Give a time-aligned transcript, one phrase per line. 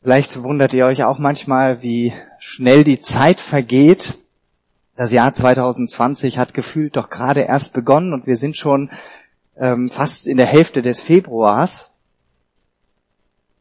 [0.00, 4.18] Vielleicht wundert ihr euch auch manchmal, wie schnell die Zeit vergeht.
[4.94, 8.90] Das Jahr 2020 hat gefühlt doch gerade erst begonnen und wir sind schon
[9.56, 11.90] ähm, fast in der Hälfte des Februars.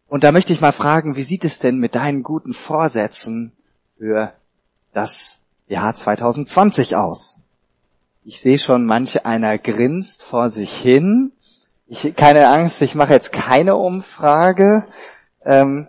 [0.07, 3.51] Und da möchte ich mal fragen, wie sieht es denn mit deinen guten Vorsätzen
[3.97, 4.31] für
[4.93, 7.39] das Jahr 2020 aus?
[8.23, 11.31] Ich sehe schon, manch einer grinst vor sich hin.
[11.87, 14.85] Ich, keine Angst, ich mache jetzt keine Umfrage.
[15.43, 15.87] Ähm,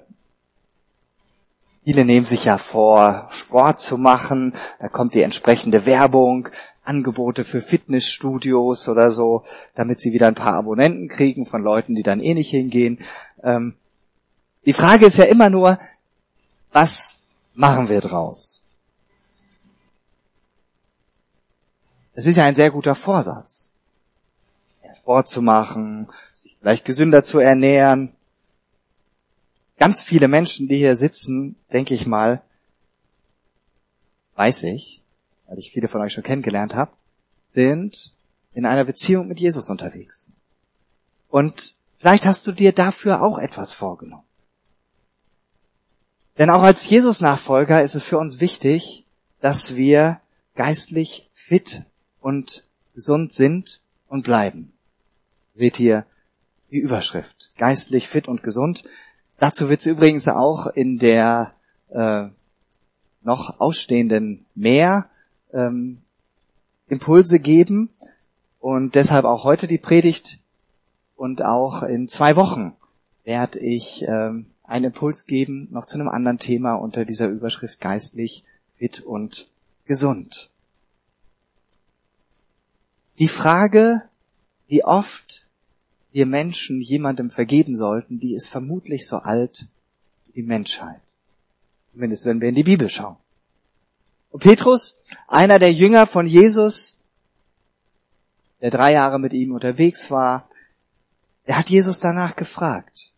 [1.89, 4.53] viele nehmen sich ja vor, Sport zu machen.
[4.79, 6.51] Da kommt die entsprechende Werbung,
[6.85, 12.03] Angebote für Fitnessstudios oder so, damit sie wieder ein paar Abonnenten kriegen von Leuten, die
[12.03, 12.99] dann eh nicht hingehen.
[13.43, 13.75] Ähm,
[14.67, 15.79] die Frage ist ja immer nur,
[16.73, 17.23] was
[17.55, 18.61] machen wir draus?
[22.13, 23.79] Es ist ja ein sehr guter Vorsatz.
[24.95, 28.13] Sport zu machen, sich vielleicht gesünder zu ernähren.
[29.79, 32.43] Ganz viele Menschen, die hier sitzen, denke ich mal,
[34.35, 35.03] weiß ich,
[35.47, 36.93] weil ich viele von euch schon kennengelernt habe,
[37.43, 38.13] sind
[38.53, 40.31] in einer Beziehung mit Jesus unterwegs.
[41.29, 44.25] Und vielleicht hast du dir dafür auch etwas vorgenommen.
[46.39, 49.05] Denn auch als Jesus-Nachfolger ist es für uns wichtig,
[49.41, 50.21] dass wir
[50.55, 51.83] geistlich fit
[52.21, 54.73] und gesund sind und bleiben.
[55.55, 56.07] Seht hier
[56.71, 57.53] die Überschrift.
[57.57, 58.85] Geistlich fit und gesund.
[59.39, 61.53] Dazu wird es übrigens auch in der
[61.91, 62.27] äh,
[63.23, 65.09] noch ausstehenden mehr
[65.53, 66.03] ähm,
[66.89, 67.91] Impulse geben
[68.61, 70.39] und deshalb auch heute die Predigt
[71.17, 72.75] und auch in zwei Wochen
[73.25, 78.45] werde ich ähm, einen Impuls geben, noch zu einem anderen Thema unter dieser Überschrift geistlich,
[78.77, 79.51] fit und
[79.87, 80.51] gesund.
[83.19, 84.03] Die Frage,
[84.69, 85.48] wie oft
[86.13, 89.67] wir Menschen jemandem vergeben sollten, die ist vermutlich so alt
[90.27, 91.01] wie die Menschheit.
[91.93, 93.17] Zumindest wenn wir in die Bibel schauen.
[94.31, 96.99] Und Petrus, einer der Jünger von Jesus,
[98.61, 100.49] der drei Jahre mit ihm unterwegs war,
[101.45, 103.13] er hat Jesus danach gefragt.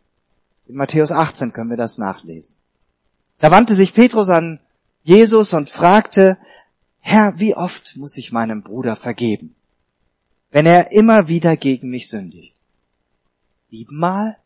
[0.66, 2.54] In Matthäus 18 können wir das nachlesen.
[3.38, 4.60] Da wandte sich Petrus an
[5.02, 6.38] Jesus und fragte,
[7.00, 9.54] Herr, wie oft muss ich meinem Bruder vergeben,
[10.50, 12.54] wenn er immer wieder gegen mich sündigt?
[13.70, 14.36] Siebenmal?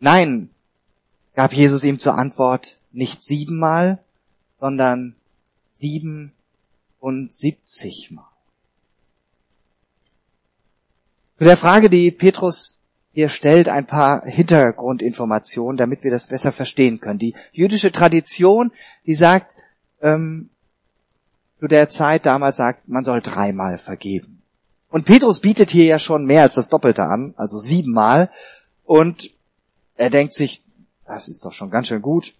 [0.00, 0.50] Nein,
[1.34, 4.04] gab Jesus ihm zur Antwort, nicht siebenmal,
[4.60, 5.16] sondern
[5.72, 8.26] siebenundsiebzigmal.
[11.38, 12.80] Zu der Frage, die Petrus
[13.14, 17.18] ihr stellt ein paar Hintergrundinformationen, damit wir das besser verstehen können.
[17.18, 18.72] Die jüdische Tradition,
[19.06, 19.56] die sagt,
[20.02, 20.50] ähm,
[21.60, 24.33] zu der Zeit damals sagt, man soll dreimal vergeben.
[24.94, 28.30] Und Petrus bietet hier ja schon mehr als das Doppelte an, also siebenmal.
[28.84, 29.32] Und
[29.96, 30.62] er denkt sich,
[31.04, 32.32] das ist doch schon ganz schön gut,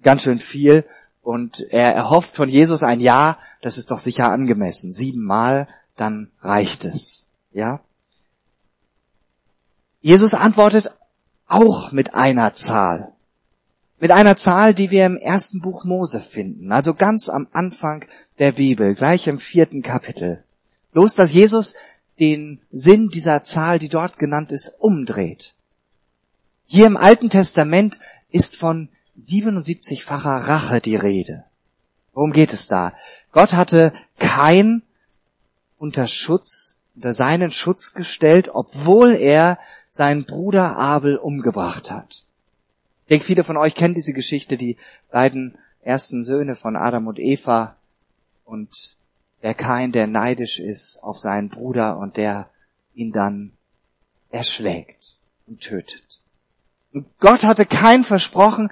[0.00, 0.84] ganz schön viel.
[1.22, 4.92] Und er erhofft von Jesus ein Ja, das ist doch sicher angemessen.
[4.92, 5.66] Siebenmal,
[5.96, 7.26] dann reicht es.
[7.50, 7.80] Ja?
[10.00, 10.88] Jesus antwortet
[11.48, 13.10] auch mit einer Zahl.
[13.98, 18.04] Mit einer Zahl, die wir im ersten Buch Mose finden, also ganz am Anfang
[18.38, 20.44] der Bibel, gleich im vierten Kapitel.
[20.92, 21.74] Bloß, dass Jesus
[22.18, 25.54] den Sinn dieser Zahl, die dort genannt ist, umdreht.
[26.66, 27.98] Hier im Alten Testament
[28.30, 28.88] ist von
[29.18, 31.44] 77-facher Rache die Rede.
[32.12, 32.92] Worum geht es da?
[33.32, 34.82] Gott hatte kein
[35.78, 42.24] unter Schutz, unter seinen Schutz gestellt, obwohl er seinen Bruder Abel umgebracht hat.
[43.04, 44.76] Ich denke, viele von euch kennen diese Geschichte, die
[45.10, 47.76] beiden ersten Söhne von Adam und Eva
[48.44, 48.96] und
[49.42, 52.48] der Kain, der neidisch ist auf seinen Bruder und der
[52.94, 53.52] ihn dann
[54.30, 56.20] erschlägt und tötet.
[56.92, 58.70] Und Gott hatte kein versprochen,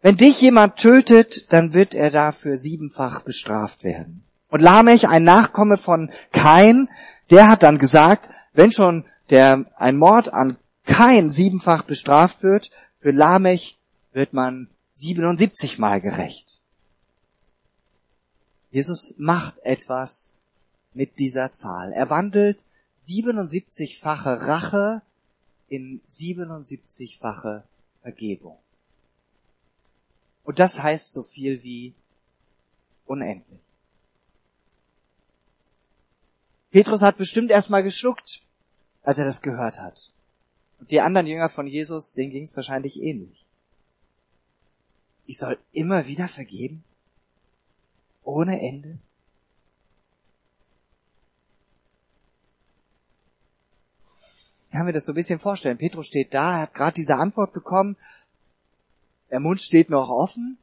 [0.00, 4.24] wenn dich jemand tötet, dann wird er dafür siebenfach bestraft werden.
[4.48, 6.88] Und Lamech, ein Nachkomme von Kain,
[7.30, 10.56] der hat dann gesagt, wenn schon der ein Mord an
[10.86, 13.78] Kain siebenfach bestraft wird, für Lamech
[14.12, 16.57] wird man 77 mal gerecht.
[18.70, 20.32] Jesus macht etwas
[20.94, 21.92] mit dieser Zahl.
[21.92, 22.64] Er wandelt
[23.00, 25.02] 77-fache Rache
[25.68, 27.62] in 77-fache
[28.02, 28.58] Vergebung.
[30.44, 31.94] Und das heißt so viel wie
[33.06, 33.60] unendlich.
[36.70, 38.42] Petrus hat bestimmt erstmal geschluckt,
[39.02, 40.10] als er das gehört hat.
[40.78, 43.44] Und die anderen Jünger von Jesus, denen ging es wahrscheinlich ähnlich.
[45.26, 46.84] Ich soll immer wieder vergeben?
[48.28, 48.98] Ohne Ende?
[54.70, 55.78] Kann mir das so ein bisschen vorstellen.
[55.78, 57.96] Petrus steht da, er hat gerade diese Antwort bekommen.
[59.30, 60.58] Der Mund steht noch offen.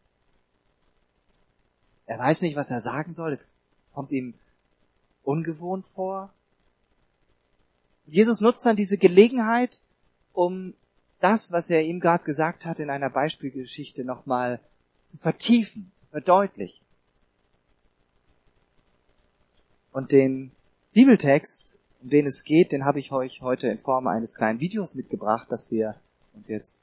[2.05, 3.33] Er weiß nicht, was er sagen soll.
[3.33, 3.55] Es
[3.93, 4.35] kommt ihm
[5.23, 6.31] ungewohnt vor.
[8.05, 9.81] Jesus nutzt dann diese Gelegenheit,
[10.33, 10.75] um
[11.19, 14.59] das, was er ihm gerade gesagt hat, in einer Beispielgeschichte nochmal
[15.07, 16.84] zu vertiefen, zu verdeutlichen.
[19.95, 20.51] Und den
[20.91, 24.93] Bibeltext, um den es geht, den habe ich euch heute in Form eines kleinen Videos
[24.93, 25.95] mitgebracht, das wir
[26.33, 26.81] uns jetzt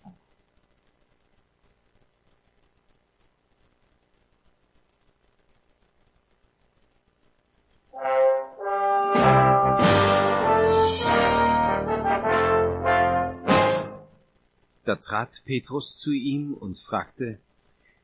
[14.87, 17.39] Da trat Petrus zu ihm und fragte,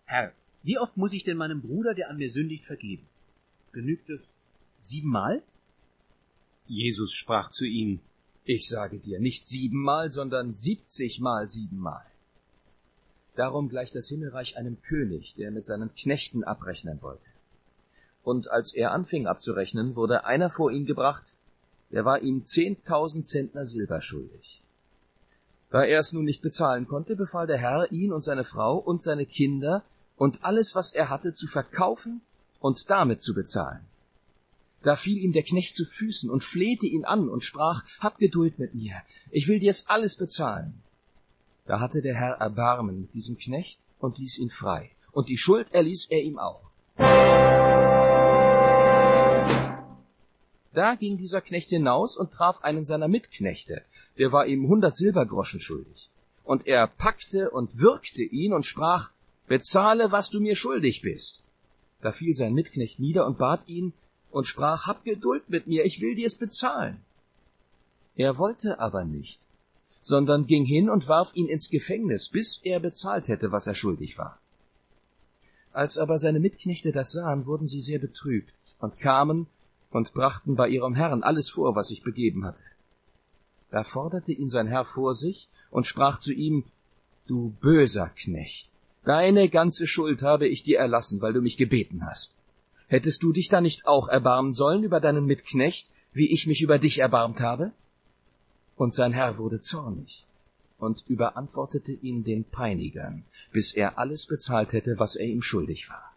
[0.04, 3.08] Herr, wie oft muss ich denn meinem Bruder, der an mir sündigt, vergeben?
[3.72, 4.42] Genügt es
[4.82, 5.42] siebenmal?
[6.66, 8.00] Jesus sprach zu ihm,
[8.44, 12.04] Ich sage dir, nicht siebenmal, sondern siebzigmal siebenmal.
[13.36, 17.28] Darum gleicht das Himmelreich einem König, der mit seinen Knechten abrechnen wollte.
[18.24, 21.34] Und als er anfing abzurechnen, wurde einer vor ihn gebracht,
[21.90, 24.62] der war ihm zehntausend Zentner Silber schuldig.
[25.70, 29.02] Da er es nun nicht bezahlen konnte, befahl der Herr, ihn und seine Frau und
[29.02, 29.84] seine Kinder
[30.16, 32.22] und alles, was er hatte, zu verkaufen
[32.58, 33.87] und damit zu bezahlen.
[34.82, 38.58] Da fiel ihm der Knecht zu Füßen und flehte ihn an und sprach, Hab Geduld
[38.58, 40.82] mit mir, ich will dir's alles bezahlen.
[41.66, 45.72] Da hatte der Herr Erbarmen mit diesem Knecht und ließ ihn frei, und die Schuld
[45.72, 46.62] erließ er ihm auch.
[50.72, 53.82] Da ging dieser Knecht hinaus und traf einen seiner Mitknechte,
[54.16, 56.08] der war ihm hundert Silbergroschen schuldig.
[56.44, 59.10] Und er packte und würgte ihn und sprach,
[59.48, 61.42] Bezahle, was du mir schuldig bist.
[62.00, 63.92] Da fiel sein Mitknecht nieder und bat ihn
[64.30, 67.00] und sprach, Hab Geduld mit mir, ich will dir's bezahlen.
[68.16, 69.40] Er wollte aber nicht,
[70.00, 74.18] sondern ging hin und warf ihn ins Gefängnis, bis er bezahlt hätte, was er schuldig
[74.18, 74.38] war.
[75.72, 79.46] Als aber seine Mitknechte das sahen, wurden sie sehr betrübt und kamen
[79.90, 82.64] und brachten bei ihrem Herrn alles vor, was sich begeben hatte.
[83.70, 86.64] Da forderte ihn sein Herr vor sich und sprach zu ihm,
[87.26, 88.70] Du böser Knecht,
[89.04, 92.34] deine ganze Schuld habe ich dir erlassen, weil du mich gebeten hast.
[92.88, 96.78] Hättest du dich da nicht auch erbarmen sollen über deinen Mitknecht, wie ich mich über
[96.78, 97.72] dich erbarmt habe?
[98.76, 100.26] Und sein Herr wurde zornig
[100.78, 106.12] und überantwortete ihn den Peinigern, bis er alles bezahlt hätte, was er ihm schuldig war.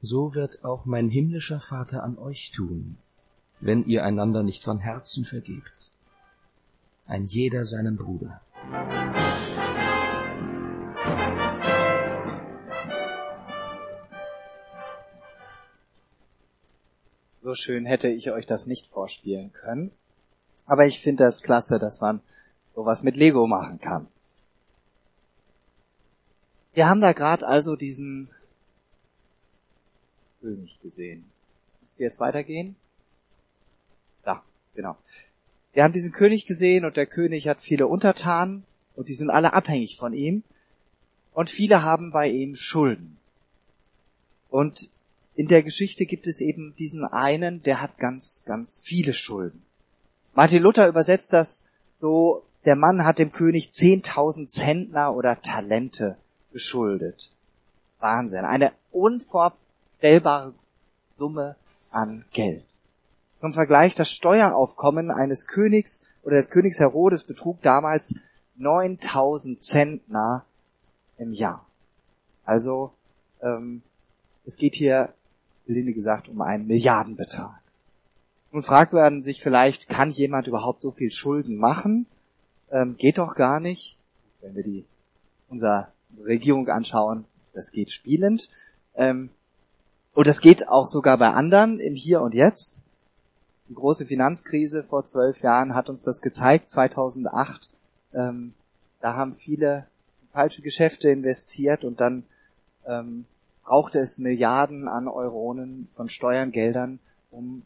[0.00, 2.96] So wird auch mein himmlischer Vater an euch tun,
[3.60, 5.90] wenn ihr einander nicht von Herzen vergebt.
[7.06, 8.40] Ein jeder seinem Bruder.
[17.46, 19.92] So schön hätte ich euch das nicht vorspielen können.
[20.66, 22.20] Aber ich finde das klasse, dass man
[22.74, 24.08] sowas mit Lego machen kann.
[26.74, 28.30] Wir haben da gerade also diesen
[30.40, 31.24] König gesehen.
[31.82, 32.74] Müsst ihr jetzt weitergehen?
[34.24, 34.42] Da,
[34.74, 34.96] genau.
[35.72, 38.64] Wir haben diesen König gesehen und der König hat viele Untertanen
[38.96, 40.42] und die sind alle abhängig von ihm
[41.32, 43.18] und viele haben bei ihm Schulden.
[44.50, 44.90] Und
[45.36, 49.62] in der Geschichte gibt es eben diesen einen, der hat ganz, ganz viele Schulden.
[50.34, 51.68] Martin Luther übersetzt das
[52.00, 56.16] so, der Mann hat dem König 10.000 Zentner oder Talente
[56.52, 57.32] geschuldet.
[58.00, 58.44] Wahnsinn.
[58.44, 60.54] Eine unvorstellbare
[61.18, 61.56] Summe
[61.90, 62.64] an Geld.
[63.38, 68.16] Zum Vergleich, das Steueraufkommen eines Königs oder des Königs Herodes betrug damals
[68.56, 70.44] 9000 Zentner
[71.18, 71.66] im Jahr.
[72.44, 72.92] Also
[73.42, 73.82] ähm,
[74.46, 75.12] es geht hier,
[75.66, 77.60] gelinde gesagt, um einen Milliardenbetrag.
[78.52, 82.06] Nun fragt man sich vielleicht, kann jemand überhaupt so viel Schulden machen?
[82.70, 83.98] Ähm, geht doch gar nicht.
[84.40, 84.84] Wenn wir die
[85.48, 85.88] unsere
[86.24, 88.48] Regierung anschauen, das geht spielend.
[88.94, 89.30] Ähm,
[90.14, 92.82] und das geht auch sogar bei anderen im Hier und Jetzt.
[93.68, 97.68] Die große Finanzkrise vor zwölf Jahren hat uns das gezeigt, 2008.
[98.14, 98.54] Ähm,
[99.00, 99.86] da haben viele
[100.32, 102.24] falsche Geschäfte investiert und dann
[102.86, 103.26] ähm,
[103.66, 107.00] brauchte es Milliarden an Euronen von Steuergeldern,
[107.32, 107.62] um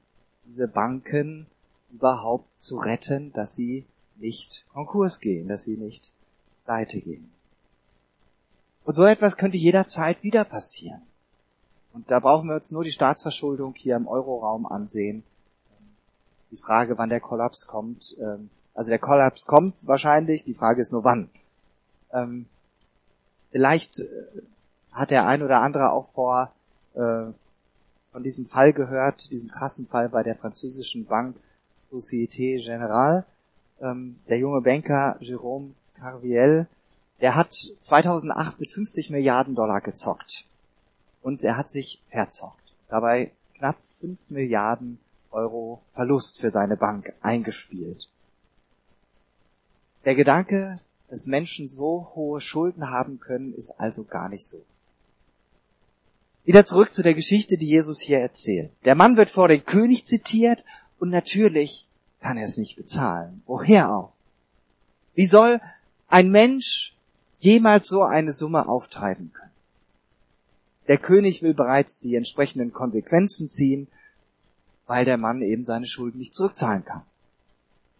[0.47, 1.47] diese Banken
[1.92, 3.85] überhaupt zu retten, dass sie
[4.16, 6.12] nicht Konkurs gehen, dass sie nicht
[6.64, 7.30] pleite gehen.
[8.85, 11.02] Und so etwas könnte jederzeit wieder passieren.
[11.92, 15.23] Und da brauchen wir uns nur die Staatsverschuldung hier im Euroraum ansehen.
[16.50, 18.16] Die Frage, wann der Kollaps kommt.
[18.21, 21.28] Ähm, also der Kollaps kommt wahrscheinlich, die Frage ist nur wann.
[22.12, 22.47] Ähm,
[23.50, 24.07] vielleicht äh,
[24.92, 26.52] hat der ein oder andere auch vor
[26.94, 27.32] äh,
[28.12, 31.37] von diesem Fall gehört, diesem krassen Fall bei der französischen Bank
[31.90, 33.25] Société Générale.
[33.80, 36.66] ähm, der junge Banker Jerome Carviel,
[37.20, 40.47] der hat 2008 mit 50 Milliarden Dollar gezockt.
[41.23, 42.75] Und er hat sich verzockt.
[42.88, 44.99] Dabei knapp 5 Milliarden
[45.30, 48.09] Euro Verlust für seine Bank eingespielt.
[50.04, 50.78] Der Gedanke,
[51.09, 54.64] dass Menschen so hohe Schulden haben können, ist also gar nicht so.
[56.50, 58.73] Wieder zurück zu der Geschichte, die Jesus hier erzählt.
[58.85, 60.64] Der Mann wird vor den König zitiert
[60.99, 61.87] und natürlich
[62.21, 63.45] kann er es nicht bezahlen.
[63.47, 64.12] Woher auch?
[65.14, 65.61] Wie soll
[66.09, 66.97] ein Mensch
[67.38, 69.52] jemals so eine Summe auftreiben können?
[70.88, 73.87] Der König will bereits die entsprechenden Konsequenzen ziehen,
[74.88, 77.02] weil der Mann eben seine Schulden nicht zurückzahlen kann.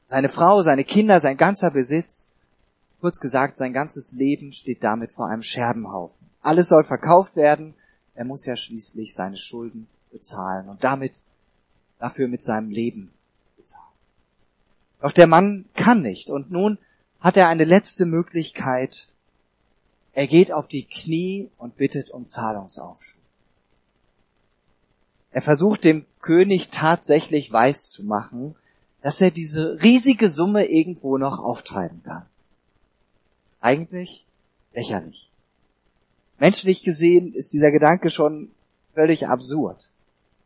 [0.09, 2.33] Seine Frau, seine Kinder, sein ganzer Besitz,
[3.00, 6.26] kurz gesagt, sein ganzes Leben steht damit vor einem Scherbenhaufen.
[6.42, 7.76] Alles soll verkauft werden,
[8.14, 11.23] er muss ja schließlich seine Schulden bezahlen und damit
[11.99, 13.12] dafür mit seinem Leben
[13.57, 13.85] bezahlen.
[15.00, 16.79] Doch der Mann kann nicht und nun
[17.21, 19.09] hat er eine letzte Möglichkeit.
[20.12, 23.21] Er geht auf die Knie und bittet um Zahlungsaufschub.
[25.33, 28.57] Er versucht dem König tatsächlich weiß zu machen,
[29.02, 32.26] dass er diese riesige Summe irgendwo noch auftreiben kann.
[33.61, 34.26] Eigentlich
[34.73, 35.30] lächerlich.
[36.40, 38.50] Menschlich gesehen ist dieser Gedanke schon
[38.94, 39.90] völlig absurd.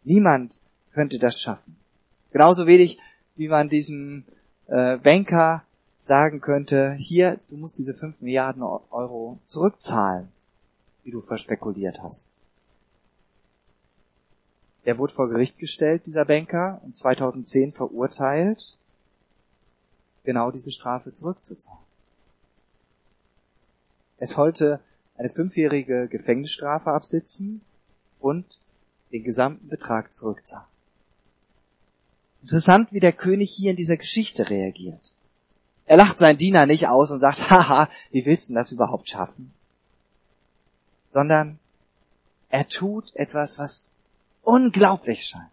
[0.02, 0.58] Niemand
[0.92, 1.76] könnte das schaffen.
[2.32, 2.98] Genauso wenig,
[3.36, 4.24] wie man diesem
[4.66, 5.62] äh, Banker
[6.02, 10.28] sagen könnte, hier, du musst diese 5 Milliarden Euro zurückzahlen,
[11.04, 12.38] die du verspekuliert hast.
[14.82, 18.76] Er wurde vor Gericht gestellt, dieser Banker, und 2010 verurteilt,
[20.24, 21.78] genau diese Strafe zurückzuzahlen.
[24.18, 24.80] Er sollte
[25.16, 27.62] eine fünfjährige Gefängnisstrafe absitzen
[28.20, 28.58] und
[29.12, 30.66] den gesamten Betrag zurückzahlen.
[32.42, 35.14] Interessant, wie der König hier in dieser Geschichte reagiert.
[35.86, 39.52] Er lacht seinen Diener nicht aus und sagt, haha, wie willst du das überhaupt schaffen?
[41.12, 41.58] Sondern
[42.48, 43.92] er tut etwas, was
[44.42, 45.50] unglaublich scheint.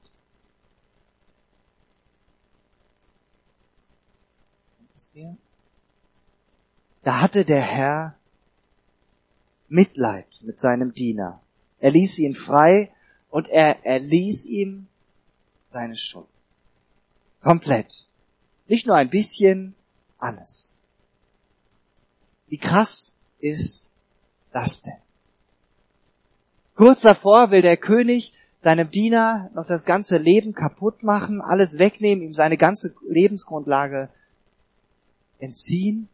[7.03, 8.15] Da hatte der Herr
[9.72, 11.42] Mitleid mit seinem Diener.
[11.80, 12.92] Er ließ ihn frei
[13.30, 14.88] und er erließ ihm
[15.72, 16.28] seine Schuld.
[17.42, 18.08] Komplett.
[18.68, 19.74] Nicht nur ein bisschen,
[20.20, 20.75] alles.
[22.48, 23.92] Wie krass ist
[24.51, 24.94] das denn?
[26.75, 32.24] Kurz davor will der König seinem Diener noch das ganze Leben kaputt machen, alles wegnehmen,
[32.24, 34.10] ihm seine ganze Lebensgrundlage
[35.40, 36.10] entziehen.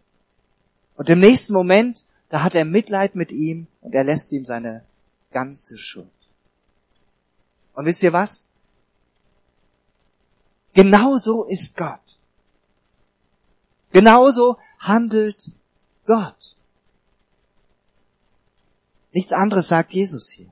[0.96, 4.84] Und im nächsten Moment, da hat er Mitleid mit ihm und er lässt ihm seine
[5.32, 6.08] ganze Schuld.
[7.74, 8.48] Und wisst ihr was?
[10.74, 12.00] Genauso ist Gott.
[13.92, 15.52] Genauso handelt
[16.06, 16.56] Gott.
[19.12, 20.52] Nichts anderes sagt Jesus hier.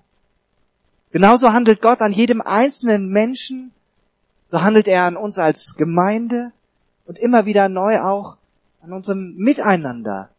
[1.11, 3.71] Genauso handelt Gott an jedem einzelnen Menschen,
[4.51, 6.51] so handelt er an uns als Gemeinde
[7.05, 8.37] und immer wieder neu auch
[8.81, 10.29] an unserem Miteinander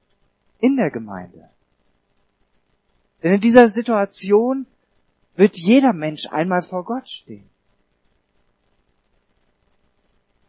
[0.60, 1.48] in der Gemeinde.
[3.22, 4.66] Denn in dieser Situation
[5.34, 7.48] wird jeder Mensch einmal vor Gott stehen.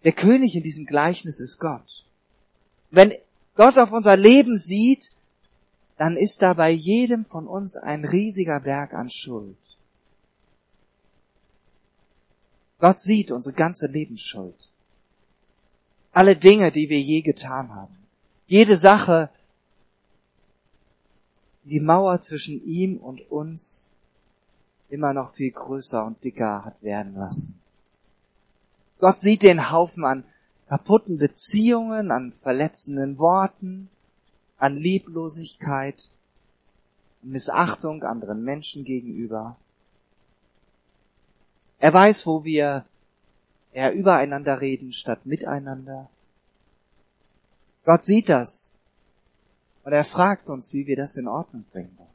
[0.03, 2.05] Der König in diesem Gleichnis ist Gott.
[2.91, 3.13] Wenn
[3.55, 5.09] Gott auf unser Leben sieht,
[5.97, 9.57] dann ist da bei jedem von uns ein riesiger Berg an Schuld.
[12.79, 14.55] Gott sieht unsere ganze Lebensschuld.
[16.11, 17.97] Alle Dinge, die wir je getan haben.
[18.45, 19.29] Jede Sache,
[21.67, 23.89] die Mauer zwischen ihm und uns
[24.89, 27.59] immer noch viel größer und dicker hat werden lassen.
[28.99, 30.23] Gott sieht den Haufen an
[30.69, 33.89] kaputten Beziehungen, an verletzenden Worten,
[34.57, 36.09] an Lieblosigkeit,
[37.21, 39.57] Missachtung anderen Menschen gegenüber.
[41.79, 42.85] Er weiß, wo wir
[43.71, 46.09] eher übereinander reden statt miteinander.
[47.85, 48.76] Gott sieht das
[49.87, 52.09] und er fragt uns, wie wir das in Ordnung bringen wollen.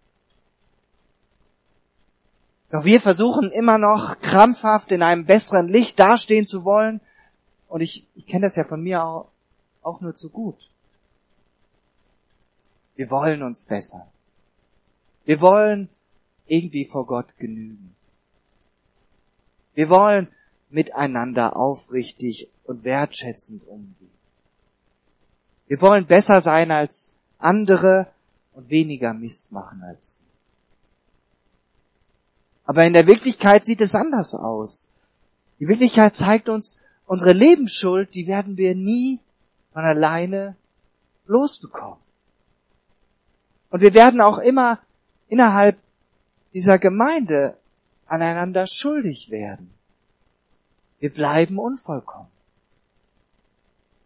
[2.70, 7.00] Doch wir versuchen immer noch krampfhaft in einem besseren Licht dastehen zu wollen.
[7.68, 9.30] Und ich, ich kenne das ja von mir auch,
[9.80, 10.68] auch nur zu gut.
[12.94, 14.06] Wir wollen uns besser.
[15.24, 15.88] Wir wollen
[16.46, 17.96] irgendwie vor Gott genügen.
[19.72, 20.28] Wir wollen
[20.68, 24.12] miteinander aufrichtig und wertschätzend umgehen.
[25.68, 28.08] Wir wollen besser sein als andere
[28.54, 30.22] und weniger Mist machen als sie.
[32.64, 34.90] Aber in der Wirklichkeit sieht es anders aus.
[35.58, 39.20] Die Wirklichkeit zeigt uns, unsere Lebensschuld, die werden wir nie
[39.72, 40.56] von alleine
[41.26, 41.98] losbekommen.
[43.70, 44.78] Und wir werden auch immer
[45.28, 45.78] innerhalb
[46.52, 47.56] dieser Gemeinde
[48.06, 49.72] aneinander schuldig werden.
[51.00, 52.28] Wir bleiben unvollkommen.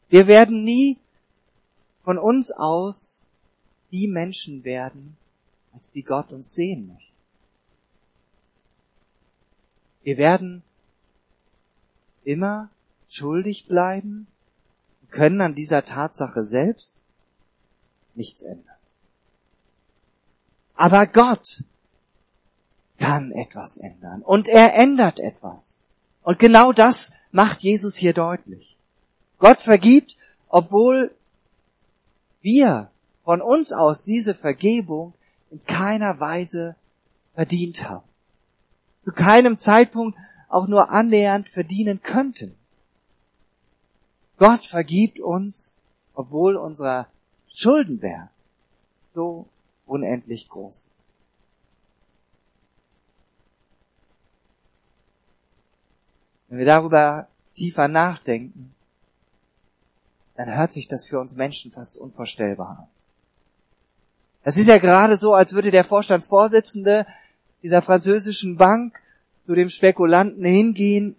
[0.08, 0.98] Wir werden nie
[2.04, 3.25] von uns aus
[3.92, 5.16] die Menschen werden,
[5.72, 7.12] als die Gott uns sehen möchte.
[10.02, 10.62] Wir werden
[12.24, 12.70] immer
[13.08, 14.26] schuldig bleiben,
[15.10, 16.98] können an dieser Tatsache selbst
[18.14, 18.76] nichts ändern.
[20.74, 21.64] Aber Gott
[22.98, 25.80] kann etwas ändern und er ändert etwas.
[26.22, 28.76] Und genau das macht Jesus hier deutlich.
[29.38, 30.16] Gott vergibt,
[30.48, 31.14] obwohl
[32.42, 32.90] wir
[33.26, 35.12] von uns aus diese Vergebung
[35.50, 36.76] in keiner Weise
[37.34, 38.08] verdient haben.
[39.04, 40.16] Zu keinem Zeitpunkt
[40.48, 42.54] auch nur annähernd verdienen könnten.
[44.38, 45.74] Gott vergibt uns,
[46.14, 47.08] obwohl unser
[47.48, 48.30] Schuldenberg
[49.12, 49.48] so
[49.86, 51.08] unendlich groß ist.
[56.46, 58.72] Wenn wir darüber tiefer nachdenken,
[60.36, 62.95] dann hört sich das für uns Menschen fast unvorstellbar an.
[64.46, 67.04] Es ist ja gerade so, als würde der Vorstandsvorsitzende
[67.64, 69.02] dieser französischen Bank
[69.44, 71.16] zu dem Spekulanten hingehen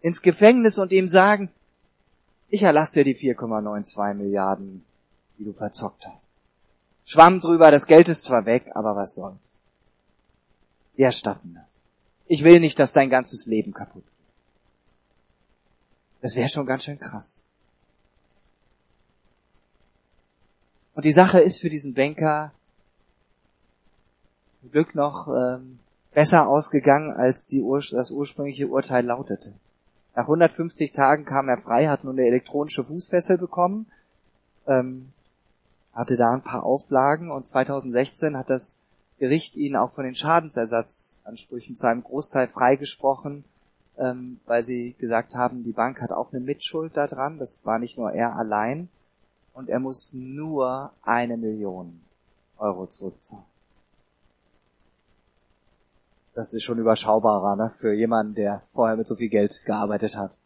[0.00, 1.50] ins Gefängnis und ihm sagen,
[2.48, 4.84] ich erlasse dir die 4,92 Milliarden,
[5.38, 6.32] die du verzockt hast.
[7.04, 9.60] Schwamm drüber, das Geld ist zwar weg, aber was soll's.
[10.96, 11.80] Wir erstatten das.
[12.26, 14.14] Ich will nicht, dass dein ganzes Leben kaputt geht.
[16.22, 17.44] Das wäre schon ganz schön krass.
[20.96, 22.52] Und die Sache ist für diesen Banker
[24.64, 25.78] zum Glück noch ähm,
[26.14, 29.52] besser ausgegangen, als die Ur das ursprüngliche Urteil lautete.
[30.14, 33.86] Nach 150 Tagen kam er frei, hat nun eine elektronische Fußfessel bekommen,
[34.66, 35.12] ähm,
[35.92, 38.80] hatte da ein paar Auflagen und 2016 hat das
[39.18, 43.44] Gericht ihn auch von den Schadensersatzansprüchen zu einem Großteil freigesprochen,
[43.98, 47.98] ähm, weil sie gesagt haben, die Bank hat auch eine Mitschuld daran, das war nicht
[47.98, 48.88] nur er allein
[49.52, 52.00] und er muss nur eine Million
[52.56, 53.53] Euro zurückzahlen.
[56.34, 60.38] Das ist schon überschaubarer ne, für jemanden, der vorher mit so viel Geld gearbeitet hat.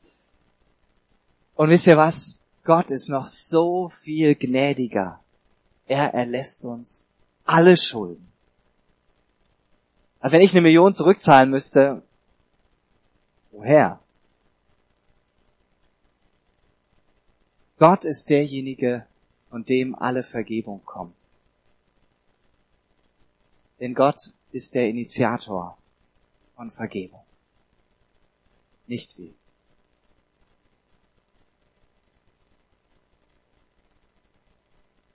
[1.54, 2.38] Und wisst ihr was?
[2.64, 5.20] Gott ist noch so viel gnädiger.
[5.86, 7.06] Er erlässt uns
[7.44, 8.28] alle Schulden.
[10.20, 12.02] Also wenn ich eine Million zurückzahlen müsste,
[13.52, 13.98] woher?
[17.78, 19.06] Gott ist derjenige,
[19.48, 21.16] von dem alle Vergebung kommt.
[23.80, 25.76] Denn Gott ist der Initiator
[26.56, 27.22] von Vergebung.
[28.86, 29.32] Nicht wir.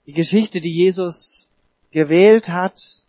[0.06, 1.50] Die Geschichte, die Jesus
[1.90, 3.06] gewählt hat,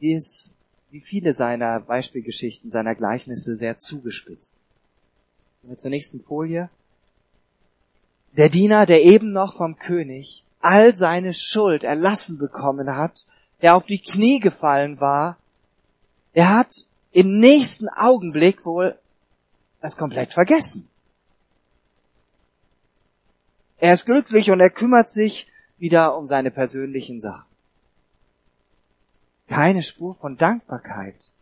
[0.00, 0.56] die ist
[0.90, 4.58] wie viele seiner Beispielgeschichten, seiner Gleichnisse sehr zugespitzt.
[5.60, 6.70] Kommen wir zur nächsten Folie.
[8.32, 13.26] Der Diener, der eben noch vom König all seine Schuld erlassen bekommen hat,
[13.62, 15.36] der auf die Knie gefallen war,
[16.34, 18.98] der hat im nächsten Augenblick wohl
[19.80, 20.88] das komplett vergessen.
[23.78, 25.46] Er ist glücklich und er kümmert sich
[25.78, 27.46] wieder um seine persönlichen Sachen.
[29.48, 31.32] Keine Spur von Dankbarkeit.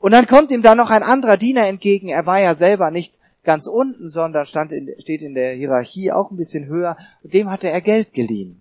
[0.00, 2.08] Und dann kommt ihm da noch ein anderer Diener entgegen.
[2.08, 6.30] Er war ja selber nicht ganz unten, sondern stand in, steht in der Hierarchie auch
[6.30, 6.96] ein bisschen höher.
[7.22, 8.60] Und dem hatte er Geld geliehen.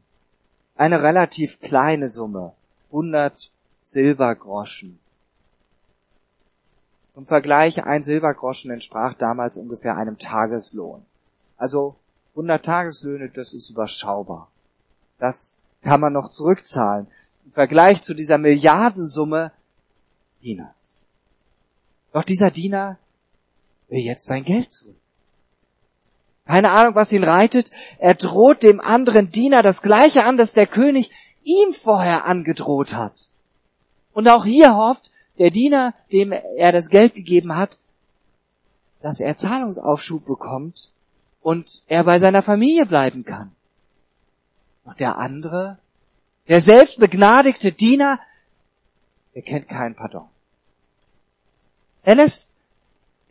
[0.75, 2.53] Eine relativ kleine Summe.
[2.97, 4.99] 100 Silbergroschen.
[7.13, 11.05] Zum Vergleich, ein Silbergroschen entsprach damals ungefähr einem Tageslohn.
[11.57, 11.95] Also
[12.31, 14.49] 100 Tageslöhne, das ist überschaubar.
[15.19, 17.07] Das kann man noch zurückzahlen.
[17.45, 19.51] Im Vergleich zu dieser Milliardensumme
[20.41, 21.01] Peanuts.
[22.13, 22.97] Doch dieser Diener
[23.89, 24.95] will jetzt sein Geld zurück.
[26.45, 27.71] Keine Ahnung, was ihn reitet.
[27.99, 31.11] Er droht dem anderen Diener das gleiche an, das der König
[31.47, 33.29] ihm vorher angedroht hat.
[34.13, 37.79] Und auch hier hofft der Diener, dem er das Geld gegeben hat,
[39.01, 40.91] dass er Zahlungsaufschub bekommt
[41.41, 43.51] und er bei seiner Familie bleiben kann.
[44.83, 45.77] Und der andere,
[46.47, 48.19] der selbstbegnadigte Diener,
[49.33, 50.27] der kennt keinen Pardon.
[52.03, 52.55] Er lässt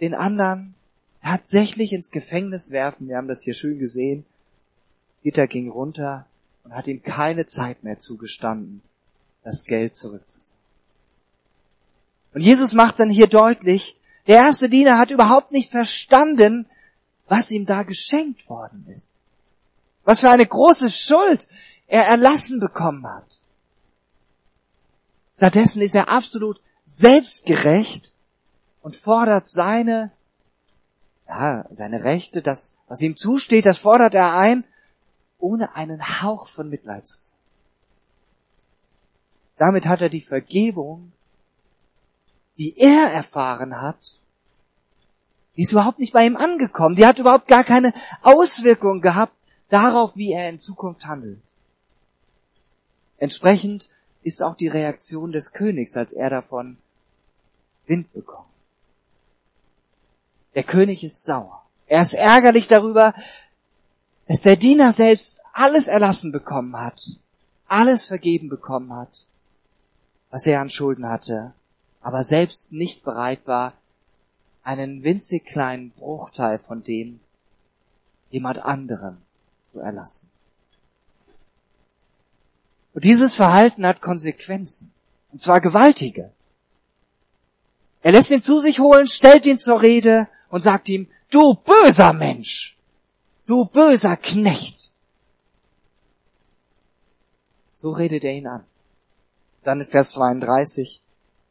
[0.00, 0.74] den anderen
[1.22, 3.08] tatsächlich ins Gefängnis werfen.
[3.08, 4.24] Wir haben das hier schön gesehen.
[5.22, 6.26] Gitter ging runter
[6.66, 8.82] und hat ihm keine Zeit mehr zugestanden,
[9.44, 10.60] das Geld zurückzuzahlen.
[12.34, 16.66] Und Jesus macht dann hier deutlich, der erste Diener hat überhaupt nicht verstanden,
[17.28, 19.14] was ihm da geschenkt worden ist.
[20.02, 21.48] Was für eine große Schuld
[21.86, 23.40] er erlassen bekommen hat.
[25.36, 28.12] Stattdessen ist er absolut selbstgerecht
[28.82, 30.10] und fordert seine,
[31.28, 34.64] ja, seine Rechte, das, was ihm zusteht, das fordert er ein,
[35.38, 37.42] ohne einen Hauch von Mitleid zu zeigen.
[39.58, 41.12] Damit hat er die Vergebung,
[42.58, 44.20] die er erfahren hat,
[45.56, 46.96] die ist überhaupt nicht bei ihm angekommen.
[46.96, 49.32] Die hat überhaupt gar keine Auswirkung gehabt
[49.68, 51.40] darauf, wie er in Zukunft handelt.
[53.18, 53.88] Entsprechend
[54.22, 56.76] ist auch die Reaktion des Königs, als er davon
[57.86, 58.46] Wind bekommt.
[60.54, 61.62] Der König ist sauer.
[61.86, 63.14] Er ist ärgerlich darüber,
[64.28, 67.00] dass der Diener selbst alles erlassen bekommen hat,
[67.68, 69.26] alles vergeben bekommen hat,
[70.30, 71.52] was er an Schulden hatte,
[72.00, 73.72] aber selbst nicht bereit war,
[74.62, 77.20] einen winzig kleinen Bruchteil von dem
[78.30, 79.18] jemand anderem
[79.72, 80.28] zu erlassen.
[82.92, 84.92] Und dieses Verhalten hat Konsequenzen.
[85.30, 86.32] Und zwar gewaltige.
[88.02, 92.12] Er lässt ihn zu sich holen, stellt ihn zur Rede und sagt ihm, du böser
[92.12, 92.75] Mensch,
[93.46, 94.92] du böser Knecht.
[97.74, 98.64] So redet er ihn an.
[99.62, 101.02] Dann in Vers 32.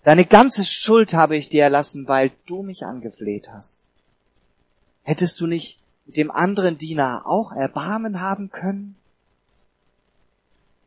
[0.03, 3.89] Deine ganze Schuld habe ich dir erlassen, weil du mich angefleht hast.
[5.03, 8.95] Hättest du nicht mit dem anderen Diener auch Erbarmen haben können?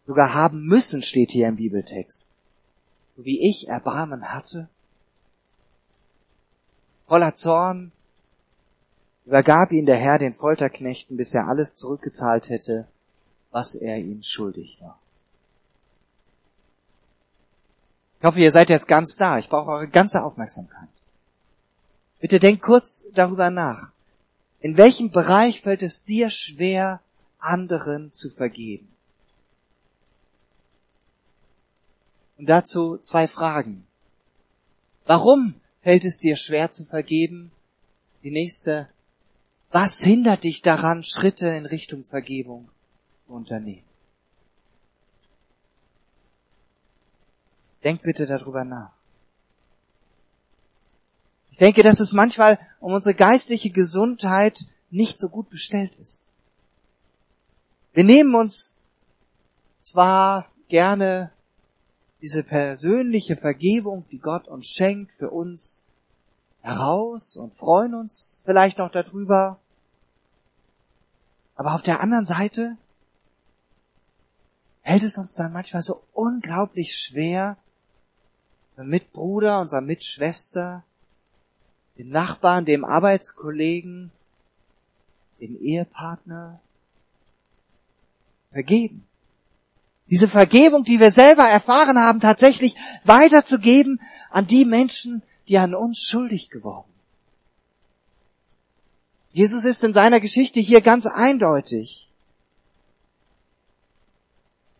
[0.07, 2.31] Sogar haben müssen steht hier im Bibeltext.
[3.17, 4.69] So wie ich Erbarmen hatte.
[7.07, 7.93] Voller Zorn
[9.29, 12.89] übergab ihn der Herr den Folterknechten, bis er alles zurückgezahlt hätte,
[13.51, 14.99] was er ihm schuldig war.
[18.19, 19.39] Ich hoffe, ihr seid jetzt ganz da.
[19.39, 20.89] Ich brauche eure ganze Aufmerksamkeit.
[22.21, 23.93] Bitte denkt kurz darüber nach.
[24.61, 27.03] In welchem Bereich fällt es dir schwer,
[27.39, 28.89] anderen zu vergeben?
[32.39, 33.87] Und dazu zwei Fragen.
[35.05, 37.53] Warum fällt es dir schwer zu vergeben?
[38.23, 38.89] Die nächste.
[39.71, 42.71] Was hindert dich daran, Schritte in Richtung Vergebung
[43.27, 43.85] zu unternehmen?
[47.85, 48.93] Denkt bitte darüber nach.
[51.51, 54.59] Ich denke, dass es manchmal um unsere geistliche Gesundheit
[54.91, 56.33] nicht so gut bestellt ist.
[57.93, 58.77] Wir nehmen uns
[59.83, 61.33] zwar gerne
[62.23, 65.83] diese persönliche Vergebung, die Gott uns schenkt, für uns
[66.69, 69.59] heraus und freuen uns vielleicht noch darüber.
[71.57, 72.77] Aber auf der anderen Seite
[74.83, 77.57] hält es uns dann manchmal so unglaublich schwer,
[78.77, 80.85] Mitbruder, unserer Mitschwester,
[81.97, 84.13] dem Nachbarn, dem Arbeitskollegen,
[85.41, 86.61] dem Ehepartner
[88.53, 89.05] vergeben.
[90.11, 94.01] Diese Vergebung, die wir selber erfahren haben, tatsächlich weiterzugeben
[94.31, 96.93] an die Menschen, die an uns schuldig geworden.
[99.33, 102.09] Jesus ist in seiner Geschichte hier ganz eindeutig.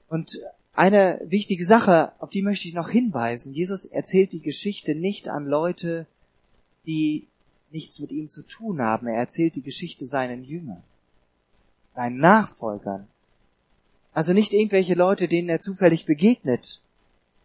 [0.09, 0.41] Und
[0.75, 3.53] eine wichtige Sache, auf die möchte ich noch hinweisen.
[3.53, 6.07] Jesus erzählt die Geschichte nicht an Leute,
[6.87, 7.27] die
[7.71, 9.07] nichts mit ihm zu tun haben.
[9.07, 10.83] Er erzählt die Geschichte seinen Jüngern,
[11.95, 13.07] seinen Nachfolgern.
[14.15, 16.81] Also nicht irgendwelche Leute, denen er zufällig begegnet.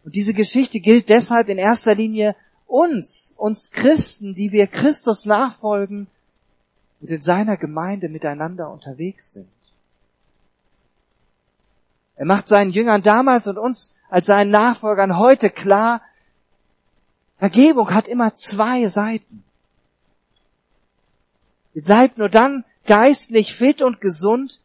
[0.04, 2.34] Und diese Geschichte gilt deshalb in erster Linie
[2.66, 6.06] uns, uns Christen, die wir Christus nachfolgen
[7.00, 9.48] und in seiner Gemeinde miteinander unterwegs sind.
[12.16, 16.00] Er macht seinen Jüngern damals und uns als seinen Nachfolgern heute klar,
[17.38, 19.44] Vergebung hat immer zwei Seiten.
[21.74, 24.60] Ihr bleibt nur dann geistlich fit und gesund,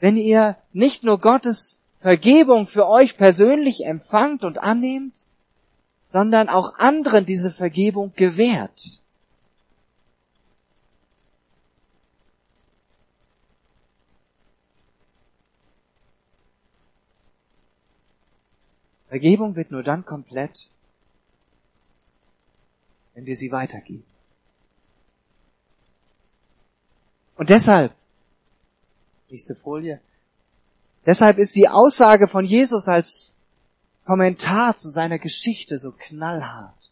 [0.00, 5.24] wenn ihr nicht nur Gottes Vergebung für euch persönlich empfangt und annehmt,
[6.12, 9.02] sondern auch anderen diese Vergebung gewährt.
[19.08, 20.70] Vergebung wird nur dann komplett,
[23.14, 24.04] wenn wir sie weitergeben.
[27.36, 27.94] Und deshalb,
[29.28, 30.00] nächste Folie,
[31.04, 33.36] deshalb ist die Aussage von Jesus als
[34.04, 36.90] Kommentar zu seiner Geschichte so knallhart.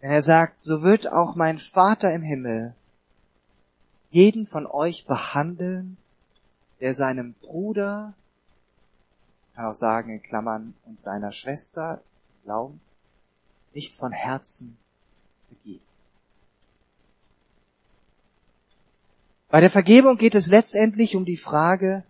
[0.00, 2.74] Wenn er sagt, so wird auch mein Vater im Himmel
[4.10, 5.96] jeden von euch behandeln,
[6.80, 8.14] der seinem Bruder
[9.58, 12.00] kann auch sagen in Klammern, und seiner Schwester
[12.44, 12.80] glauben,
[13.74, 14.78] nicht von Herzen
[15.48, 15.84] vergeben.
[19.48, 22.04] Bei der Vergebung geht es letztendlich um die Frage,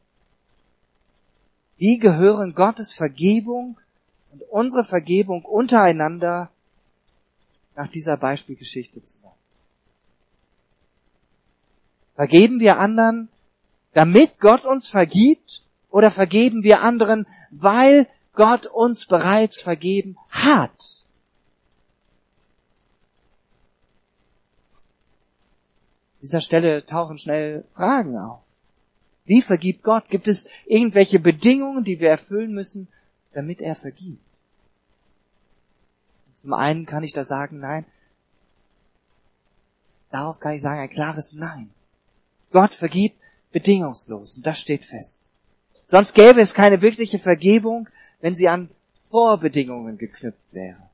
[1.79, 3.79] wie gehören Gottes Vergebung
[4.33, 6.51] und unsere Vergebung untereinander
[7.77, 9.35] nach dieser Beispielgeschichte zusammen?
[12.17, 13.29] Vergeben wir anderen,
[13.95, 21.05] damit Gott uns vergibt, oder vergeben wir anderen, weil Gott uns bereits vergeben hat?
[26.15, 28.58] An dieser Stelle tauchen schnell Fragen auf.
[29.29, 30.09] Wie vergibt Gott?
[30.09, 32.89] Gibt es irgendwelche Bedingungen, die wir erfüllen müssen,
[33.35, 34.25] damit er vergibt?
[36.33, 37.85] Zum einen kann ich da sagen, nein.
[40.11, 41.69] Darauf kann ich sagen ein klares Nein.
[42.51, 43.21] Gott vergibt
[43.53, 45.35] bedingungslos und das steht fest.
[45.85, 47.89] Sonst gäbe es keine wirkliche Vergebung,
[48.23, 48.71] wenn sie an
[49.11, 50.89] Vorbedingungen geknüpft wäre.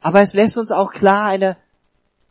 [0.00, 1.56] Aber es lässt uns auch klar eine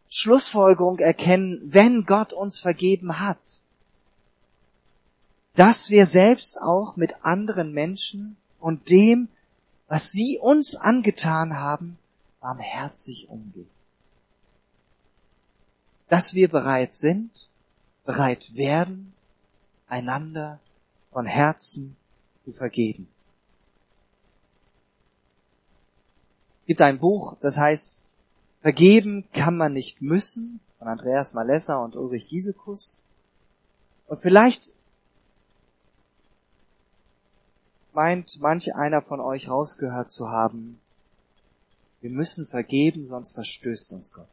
[0.07, 3.61] Schlussfolgerung erkennen, wenn Gott uns vergeben hat,
[5.57, 9.27] dass wir selbst auch mit anderen Menschen und dem,
[9.87, 11.97] was sie uns angetan haben,
[12.39, 13.69] barmherzig umgehen.
[16.09, 17.31] Dass wir bereit sind,
[18.05, 19.13] bereit werden,
[19.87, 20.59] einander
[21.11, 21.97] von Herzen
[22.45, 23.07] zu vergeben.
[26.61, 28.05] Es gibt ein Buch, das heißt
[28.61, 32.97] Vergeben kann man nicht müssen, von Andreas Malessa und Ulrich Giesekus.
[34.07, 34.76] Und vielleicht
[37.97, 40.79] meint manch einer von euch rausgehört zu haben,
[41.99, 44.27] wir müssen vergeben, sonst verstößt uns Gott.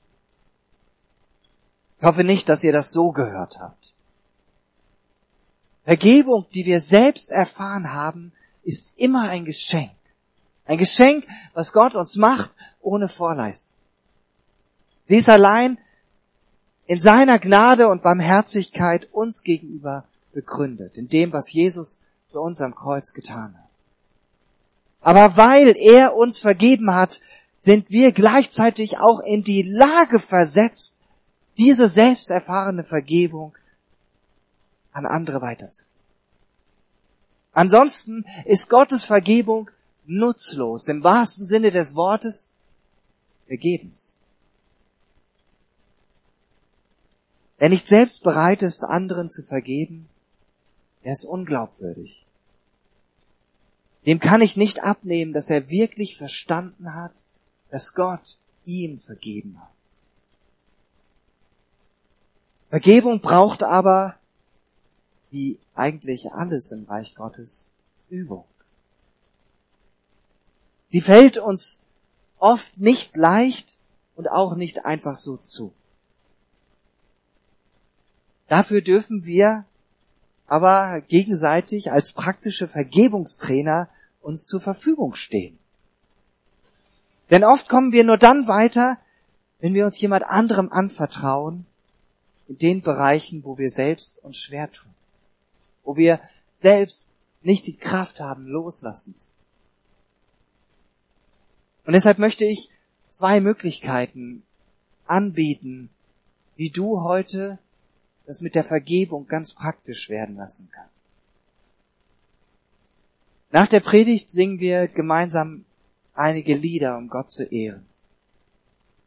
[1.99, 3.95] Ich hoffe nicht, dass ihr das so gehört habt.
[5.85, 8.33] Vergebung, die wir selbst erfahren haben,
[8.65, 9.97] ist immer ein Geschenk.
[10.67, 12.51] Ein Geschenk, was Gott uns macht,
[12.83, 13.77] ohne Vorleistung.
[15.09, 15.79] Sie ist allein
[16.85, 22.03] in seiner Gnade und Barmherzigkeit uns gegenüber begründet, in dem, was Jesus
[22.35, 23.71] für uns am Kreuz getan hat.
[25.01, 27.21] Aber weil er uns vergeben hat,
[27.57, 31.01] sind wir gleichzeitig auch in die Lage versetzt,
[31.59, 33.55] diese selbst erfahrene Vergebung
[34.91, 35.95] an andere weiterzugeben.
[37.53, 39.71] Ansonsten ist Gottes Vergebung
[40.05, 42.51] nutzlos, im wahrsten Sinne des Wortes
[43.47, 44.19] vergebens.
[47.59, 50.09] Wer nicht selbst bereit ist, anderen zu vergeben,
[51.05, 52.24] der ist unglaubwürdig.
[54.07, 57.13] Dem kann ich nicht abnehmen, dass er wirklich verstanden hat,
[57.71, 59.71] dass Gott ihm vergeben hat.
[62.69, 64.17] Vergebung braucht aber,
[65.31, 67.71] wie eigentlich alles im Reich Gottes,
[68.11, 68.45] Übung.
[70.93, 71.87] Die fällt uns
[72.39, 73.79] oft nicht leicht
[74.17, 75.73] und auch nicht einfach so zu.
[78.49, 79.65] Dafür dürfen wir
[80.55, 83.89] aber gegenseitig als praktische Vergebungstrainer
[84.21, 85.59] uns zur Verfügung stehen.
[87.29, 88.97] Denn oft kommen wir nur dann weiter,
[89.59, 91.67] wenn wir uns jemand anderem anvertrauen,
[92.47, 94.95] in den Bereichen, wo wir selbst uns schwer tun,
[95.83, 96.21] wo wir
[96.53, 97.09] selbst
[97.43, 99.31] nicht die Kraft haben, loslassen zu.
[101.85, 102.71] Und deshalb möchte ich
[103.11, 104.45] zwei Möglichkeiten
[105.05, 105.91] anbieten,
[106.55, 107.59] wie du heute
[108.27, 110.89] das mit der Vergebung ganz praktisch werden lassen kann.
[113.51, 115.65] Nach der Predigt singen wir gemeinsam
[116.15, 117.87] einige Lieder, um Gott zu ehren.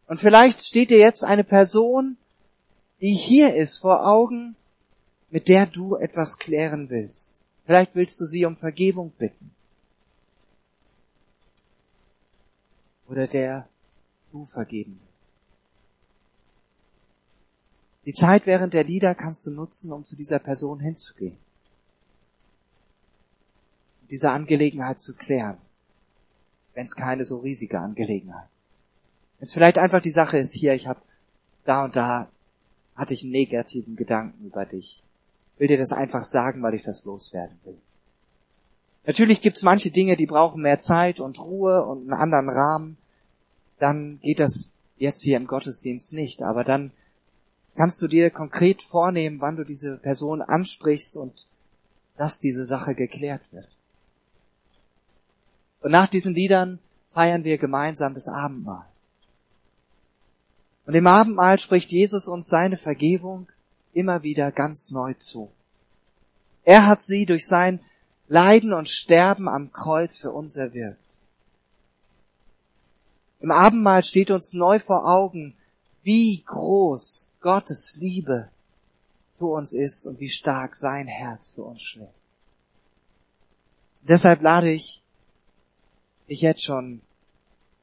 [0.07, 2.17] Und vielleicht steht dir jetzt eine Person,
[3.01, 4.55] die hier ist, vor Augen,
[5.29, 7.43] mit der du etwas klären willst.
[7.65, 9.51] Vielleicht willst du sie um Vergebung bitten.
[13.09, 13.67] Oder der
[14.31, 15.07] du vergeben willst.
[18.07, 21.37] Die Zeit während der Lieder kannst du nutzen, um zu dieser Person hinzugehen.
[24.09, 25.57] Diese Angelegenheit zu klären.
[26.73, 28.77] Wenn es keine so riesige Angelegenheit ist.
[29.39, 31.01] Wenn es vielleicht einfach die Sache ist, hier, ich habe
[31.65, 32.29] da und da
[32.95, 35.03] hatte ich einen negativen Gedanken über dich.
[35.55, 37.77] Ich will dir das einfach sagen, weil ich das loswerden will.
[39.05, 42.97] Natürlich gibt's manche Dinge, die brauchen mehr Zeit und Ruhe und einen anderen Rahmen.
[43.79, 46.41] Dann geht das jetzt hier im Gottesdienst nicht.
[46.41, 46.93] Aber dann
[47.77, 51.45] kannst du dir konkret vornehmen, wann du diese Person ansprichst und
[52.17, 53.69] dass diese Sache geklärt wird.
[55.81, 58.87] Und nach diesen Liedern feiern wir gemeinsam das Abendmahl.
[60.87, 63.47] Und im Abendmahl spricht Jesus uns seine Vergebung
[63.93, 65.51] immer wieder ganz neu zu.
[66.63, 67.79] Er hat sie durch sein
[68.27, 70.99] Leiden und Sterben am Kreuz für uns erwirkt.
[73.39, 75.55] Im Abendmahl steht uns neu vor Augen,
[76.07, 78.47] wie groß Gottes Liebe
[79.33, 82.13] zu uns ist und wie stark sein Herz für uns schlägt.
[84.03, 85.03] Deshalb lade ich
[86.29, 87.01] dich jetzt schon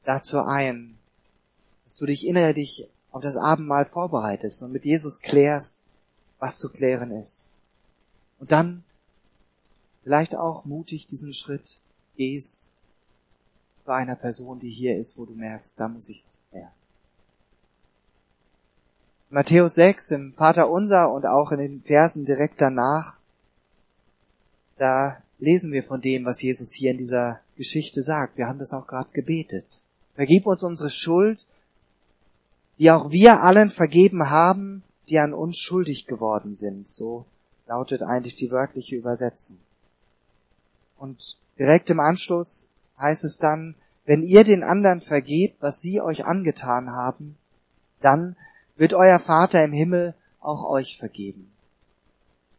[0.05, 0.97] dazu ein,
[1.83, 5.83] dass du dich innerlich auf das Abendmahl vorbereitest und mit Jesus klärst,
[6.39, 7.55] was zu klären ist.
[8.39, 8.83] Und dann
[10.01, 11.79] vielleicht auch mutig diesen Schritt
[12.15, 12.71] gehst
[13.85, 16.71] bei einer Person, die hier ist, wo du merkst, da muss ich was klären.
[19.29, 23.17] Matthäus 6 im Vater Unser und auch in den Versen direkt danach,
[24.77, 28.37] da lesen wir von dem, was Jesus hier in dieser Geschichte sagt.
[28.37, 29.65] Wir haben das auch gerade gebetet.
[30.13, 31.45] Vergib uns unsere Schuld,
[32.77, 36.87] wie auch wir allen vergeben haben, die an uns schuldig geworden sind.
[36.87, 37.25] So
[37.67, 39.57] lautet eigentlich die wörtliche Übersetzung.
[40.97, 42.67] Und direkt im Anschluss
[42.99, 47.37] heißt es dann, wenn ihr den anderen vergebt, was sie euch angetan haben,
[48.01, 48.35] dann
[48.75, 51.51] wird euer Vater im Himmel auch euch vergeben.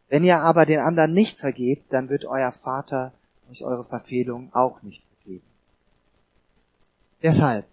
[0.09, 3.13] Wenn ihr aber den anderen nicht vergebt, dann wird euer Vater
[3.51, 5.47] euch eure Verfehlung auch nicht vergeben.
[7.23, 7.67] Deshalb,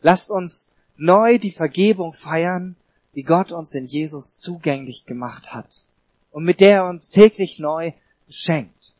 [0.00, 2.76] lasst uns neu die Vergebung feiern,
[3.14, 5.86] die Gott uns in Jesus zugänglich gemacht hat
[6.30, 7.92] und mit der er uns täglich neu
[8.28, 8.94] schenkt.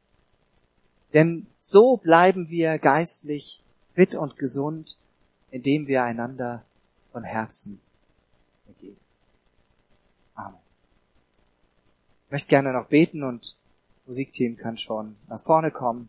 [1.14, 3.62] Denn so bleiben wir geistlich
[3.94, 4.96] fit und gesund,
[5.50, 6.64] indem wir einander
[7.12, 7.80] von Herzen
[8.64, 9.00] vergeben.
[10.34, 10.58] Amen.
[12.12, 13.56] Ich möchte gerne noch beten und
[14.06, 16.08] Musikteam kann schon nach vorne kommen.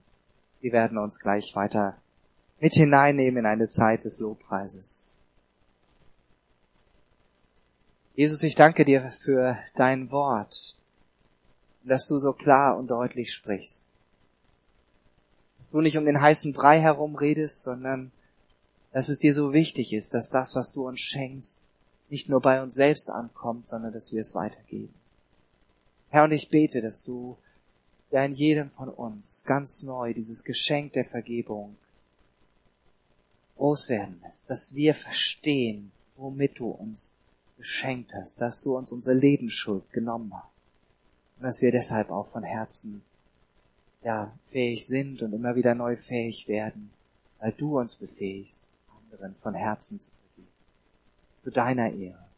[0.62, 1.98] Wir werden uns gleich weiter
[2.60, 5.12] mit hineinnehmen in eine Zeit des Lobpreises.
[8.16, 10.78] Jesus, ich danke dir für dein Wort,
[11.84, 13.90] dass du so klar und deutlich sprichst
[15.60, 18.12] dass du nicht um den heißen Brei herum redest, sondern
[18.92, 21.68] dass es dir so wichtig ist, dass das, was du uns schenkst,
[22.10, 24.94] nicht nur bei uns selbst ankommt, sondern dass wir es weitergeben.
[26.10, 27.38] Herr, und ich bete, dass du
[28.12, 31.78] ja in jedem von uns ganz neu dieses Geschenk der Vergebung
[33.58, 37.16] groß werden lässt, dass wir verstehen, womit du uns
[37.58, 40.64] geschenkt hast, dass du uns unsere Lebensschuld genommen hast
[41.38, 43.04] und dass wir deshalb auch von Herzen
[44.02, 46.90] ja, fähig sind und immer wieder neu fähig werden,
[47.40, 48.70] weil du uns befähigst,
[49.12, 50.54] anderen von Herzen zu vergeben.
[51.44, 52.29] Zu deiner Ehre.